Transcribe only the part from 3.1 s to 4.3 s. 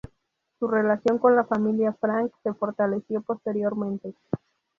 posteriormente.